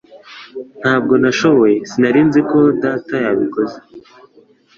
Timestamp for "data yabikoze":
2.83-3.77